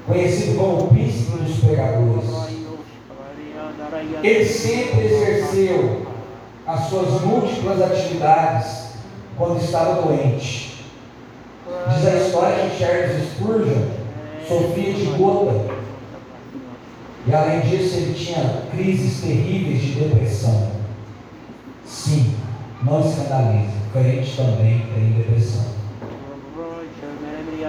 conhecido 0.05 0.57
como 0.57 0.83
o 0.83 0.87
príncipe 0.87 1.37
dos 1.37 1.59
pregadores. 1.59 2.57
Ele 4.23 4.45
sempre 4.45 5.05
exerceu 5.05 6.07
as 6.65 6.85
suas 6.89 7.21
múltiplas 7.21 7.81
atividades 7.81 8.93
quando 9.37 9.61
estava 9.61 10.01
doente. 10.01 10.85
Diz 11.89 12.07
a 12.07 12.15
história 12.15 12.69
de 12.69 12.77
Charles 12.77 13.29
Spurgeon, 13.31 13.87
sofria 14.47 14.93
de 14.93 15.05
gota. 15.17 15.75
E 17.25 17.35
além 17.35 17.59
disso, 17.61 17.97
ele 17.97 18.13
tinha 18.13 18.63
crises 18.71 19.21
terríveis 19.21 19.81
de 19.81 19.91
depressão. 19.99 20.71
Sim, 21.85 22.33
não 22.83 23.01
escandalize, 23.01 23.76
crente 23.97 24.35
também 24.35 24.85
tem 24.93 25.11
depressão. 25.11 25.65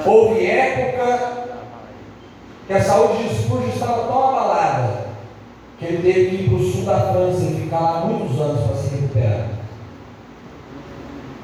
Houve 0.05 0.47
época 0.47 1.49
que 2.67 2.73
a 2.73 2.83
saúde 2.83 3.29
de 3.29 3.35
Spurgeon 3.35 3.69
estava 3.69 4.07
tão 4.07 4.29
abalada 4.29 5.09
que 5.79 5.85
ele 5.85 6.03
teve 6.03 6.37
que 6.37 6.43
ir 6.43 6.49
para 6.49 6.59
o 6.59 6.71
sul 6.71 6.85
da 6.85 7.13
França 7.13 7.45
e 7.45 7.63
ficar 7.63 7.81
lá 7.81 8.05
muitos 8.07 8.41
anos 8.41 8.67
para 8.67 8.77
se 8.77 8.95
recuperar. 8.97 9.49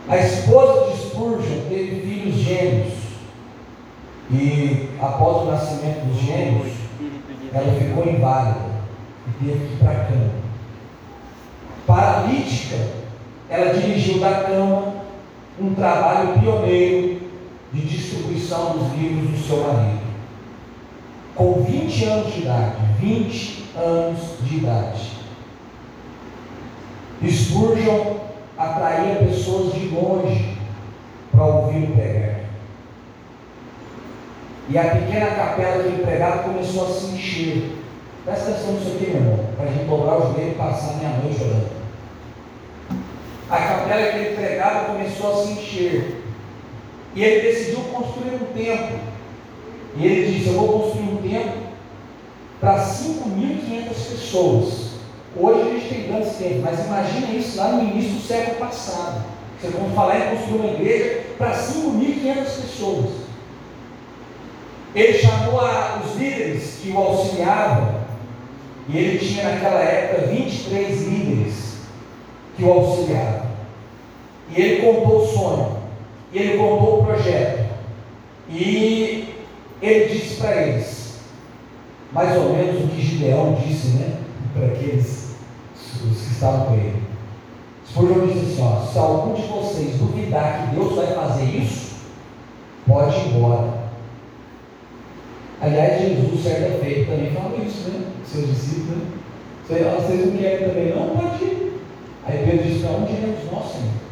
A 0.09 0.19
esposa 0.19 0.91
de 0.91 0.99
Spurgeon 0.99 1.69
teve 1.69 2.01
filhos 2.01 2.35
gêmeos 2.37 2.93
e 4.31 4.91
após 5.01 5.43
o 5.43 5.51
nascimento 5.51 6.07
dos 6.07 6.21
gêmeos, 6.21 6.73
ela 7.53 7.73
ficou 7.79 8.07
inválida 8.07 8.75
e 9.29 9.45
teve 9.45 9.67
que 9.67 9.75
ir 9.75 9.79
para 9.79 9.93
a 9.93 10.05
cama. 10.05 10.31
Paralítica, 11.87 13.04
ela 13.49 13.75
dirigiu 13.75 14.21
da 14.21 14.43
cama 14.43 14.95
um 15.61 15.75
trabalho 15.75 16.39
pioneiro 16.41 17.21
de 17.73 17.81
distribuição 17.83 18.79
dos 18.79 18.93
livros 18.99 19.31
do 19.31 19.47
seu 19.47 19.59
marido. 19.59 20.05
Com 21.35 21.63
20 21.63 22.05
anos 22.05 22.33
de 22.33 22.43
idade, 22.43 22.77
20 23.01 23.65
anos 23.77 24.21
de 24.43 24.57
idade. 24.57 25.11
Spurgeon 27.27 28.17
atraía 28.57 29.17
pessoas 29.17 29.73
de 29.73 29.89
longe 29.89 30.57
para 31.33 31.45
ouvir 31.45 31.85
o 31.85 31.93
pregar. 31.95 32.41
E 34.69 34.79
a 34.79 34.85
pequena 34.85 35.27
capela 35.27 35.83
que 35.83 35.89
ele 35.89 36.05
pregava 36.05 36.45
começou 36.45 36.87
a 36.87 36.91
se 36.91 37.15
encher. 37.15 37.77
Presta 38.25 38.53
atenção 38.53 38.73
nisso 38.75 38.93
aqui, 38.95 39.11
meu 39.11 39.21
irmão, 39.21 39.47
para 39.57 39.67
a 39.67 39.73
gente 39.73 39.85
dobrar 39.85 40.17
os 40.19 40.35
joelho 40.35 40.53
e 40.53 40.55
passar 40.55 40.95
minha 40.95 41.11
noite 41.19 41.43
orando. 41.43 41.74
Capela 43.85 44.13
que 44.13 44.19
ele 44.19 44.37
pregava 44.37 44.87
começou 44.87 45.31
a 45.31 45.45
se 45.45 45.53
encher. 45.53 46.23
E 47.15 47.23
ele 47.23 47.53
decidiu 47.53 47.81
construir 47.93 48.37
um 48.37 48.53
templo. 48.55 48.99
E 49.97 50.07
ele 50.07 50.33
disse: 50.33 50.49
Eu 50.49 50.55
vou 50.55 50.81
construir 50.81 51.05
um 51.05 51.17
templo 51.19 51.63
para 52.61 52.79
5.500 52.79 53.89
pessoas. 53.89 54.95
Hoje 55.37 55.61
a 55.61 55.73
gente 55.75 55.89
tem 55.89 56.07
grandes 56.07 56.37
templos, 56.37 56.63
mas 56.63 56.87
imagina 56.87 57.37
isso 57.37 57.59
lá 57.59 57.69
no 57.73 57.83
início 57.83 58.13
do 58.13 58.27
século 58.27 58.57
passado. 58.57 59.25
Você 59.61 59.69
vamos 59.69 59.95
falar 59.95 60.19
em 60.19 60.37
construir 60.37 60.59
uma 60.61 60.75
igreja 60.75 61.21
para 61.37 61.51
5.500 61.51 62.37
pessoas. 62.37 63.11
Ele 64.95 65.19
chamou 65.19 65.61
a, 65.61 66.03
os 66.05 66.17
líderes 66.17 66.79
que 66.81 66.91
o 66.91 66.99
auxiliavam, 66.99 68.03
e 68.89 68.97
ele 68.97 69.19
tinha 69.19 69.43
naquela 69.43 69.81
época 69.81 70.29
23 70.29 71.03
líderes 71.03 71.75
que 72.57 72.65
o 72.65 72.73
auxiliavam. 72.73 73.44
E 74.51 74.61
ele 74.61 74.83
contou 74.83 75.23
o 75.23 75.27
sonho, 75.27 75.77
e 76.33 76.39
ele 76.39 76.59
contou 76.59 77.01
o 77.01 77.05
projeto, 77.05 77.65
e 78.49 79.35
ele 79.81 80.15
disse 80.15 80.41
para 80.41 80.63
eles, 80.63 81.19
mais 82.13 82.37
ou 82.37 82.55
menos 82.55 82.85
o 82.85 82.89
que 82.89 83.03
Gideão 83.03 83.55
disse, 83.55 83.97
né? 83.97 84.19
Para 84.53 84.67
aqueles 84.67 85.35
que 85.75 86.33
estavam 86.33 86.67
com 86.67 86.75
ele. 86.75 87.03
Spurgeon 87.89 88.27
disse 88.27 88.53
assim: 88.53 88.63
ó, 88.63 88.81
se 88.81 88.99
algum 88.99 89.35
de 89.35 89.43
vocês 89.43 89.97
duvidar 89.97 90.69
que 90.69 90.77
Deus 90.77 90.95
vai 90.95 91.07
fazer 91.07 91.45
isso, 91.45 91.95
pode 92.87 93.17
ir 93.17 93.37
embora. 93.37 93.85
Aliás, 95.61 96.03
Jesus, 96.03 96.43
certa 96.43 96.79
feita, 96.79 97.13
também 97.13 97.33
falou 97.33 97.59
isso, 97.65 97.91
né? 97.91 98.07
Seus 98.25 98.49
discípulos, 98.49 98.99
né? 98.99 99.07
Vocês 99.69 100.27
não 100.27 100.37
querem 100.37 100.69
também, 100.69 100.95
não? 100.95 101.17
Pode 101.17 101.45
ir. 101.45 101.81
Aí 102.27 102.45
Pedro 102.45 102.65
disse: 102.65 102.81
Para 102.81 102.97
onde 102.97 103.13
iremos 103.13 103.51
nós, 103.51 103.73
Senhor? 103.73 104.04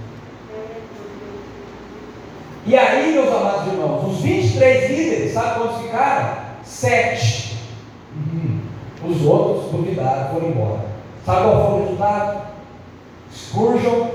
E 2.65 2.77
aí, 2.77 3.13
meus 3.13 3.29
amados 3.29 3.73
irmãos, 3.73 4.09
os 4.09 4.21
23 4.21 4.91
líderes, 4.91 5.33
sabe 5.33 5.61
quantos 5.61 5.83
ficaram? 5.83 6.37
Sete. 6.63 7.57
Uhum. 8.15 8.61
Os 9.05 9.27
outros 9.27 9.73
duvidaram, 9.73 10.33
foram 10.33 10.49
embora. 10.49 10.85
Sabe 11.27 11.43
qual 11.43 11.71
foi 11.71 11.81
o 11.81 11.83
resultado? 11.83 12.43
Spurgeon 13.35 14.07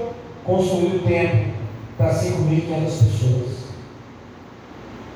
construiu 0.46 0.96
o 0.96 1.00
templo 1.00 1.54
para 1.98 2.14
5.500 2.14 2.84
pessoas. 2.84 3.58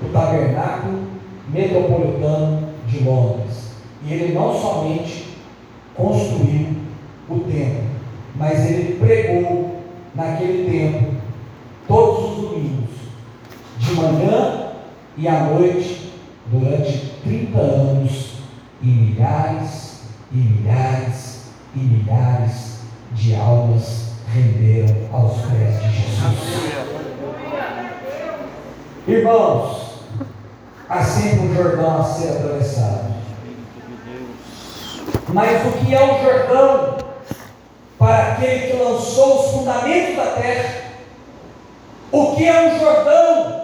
O 0.01 0.09
tabernáculo 0.11 1.07
metropolitano 1.49 2.69
de 2.87 3.03
Londres. 3.03 3.71
E 4.03 4.13
ele 4.13 4.33
não 4.33 4.59
somente 4.59 5.37
construiu 5.95 6.67
o 7.29 7.39
templo, 7.39 7.83
mas 8.35 8.69
ele 8.69 8.97
pregou 8.99 9.77
naquele 10.15 10.69
templo 10.69 11.13
todos 11.87 12.31
os 12.31 12.49
domingos, 12.49 12.90
de 13.91 14.01
manhã 14.01 14.71
e 15.17 15.27
à 15.27 15.43
noite, 15.43 16.13
durante 16.47 17.11
30 17.23 17.59
anos, 17.59 18.31
e 18.81 18.87
milhares 18.87 20.01
e 20.31 20.37
milhares 20.37 21.41
e 21.75 21.79
milhares 21.79 22.79
de 23.11 23.35
almas 23.35 24.13
renderam 24.33 24.95
aos 25.11 25.37
pés 25.41 25.79
de 25.83 25.89
Jesus. 25.91 26.81
Irmãos, 29.07 29.81
sempre 31.03 31.39
um 31.39 31.53
Jordão 31.53 32.01
a 32.01 32.03
ser 32.03 32.29
atravessado. 32.29 33.11
Mas 35.27 35.67
o 35.67 35.71
que 35.73 35.93
é 35.93 36.03
o 36.03 36.23
Jordão 36.23 36.97
para 37.99 38.33
aquele 38.33 38.71
que 38.71 38.77
lançou 38.77 39.41
os 39.41 39.51
fundamentos 39.51 40.15
da 40.15 40.25
terra? 40.31 40.81
O 42.11 42.35
que 42.35 42.45
é 42.47 42.67
um 42.67 42.79
Jordão 42.79 43.60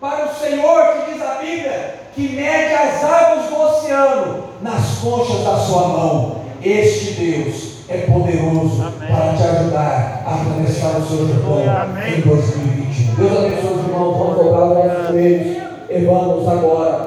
para 0.00 0.26
o 0.26 0.34
Senhor 0.34 0.82
que 0.92 1.12
diz 1.12 1.22
a 1.22 1.34
Bíblia 1.34 1.94
que 2.14 2.28
mede 2.28 2.74
as 2.74 3.02
águas 3.04 3.46
do 3.46 3.60
oceano 3.60 4.44
nas 4.62 4.98
conchas 4.98 5.44
da 5.44 5.56
sua 5.56 5.88
mão? 5.88 6.36
Este 6.62 7.12
Deus 7.14 7.78
é 7.88 7.98
poderoso 7.98 8.82
Amém. 8.82 9.08
para 9.08 9.32
te 9.34 9.42
ajudar 9.42 10.22
a 10.26 10.34
atravessar 10.34 10.98
o 10.98 11.06
seu 11.06 11.26
Jordão 11.26 11.62
em 12.06 12.20
2021. 12.20 13.14
Deus 13.14 13.38
abençoe 13.38 13.78
os 13.78 13.86
irmãos, 13.86 14.18
vamos 14.18 14.36
dobrar 14.36 14.64
os 14.64 14.74
nossos 14.74 15.08
joelhos 15.08 15.62
e 15.90 16.04
vamos 16.04 16.48
agora 16.48 16.92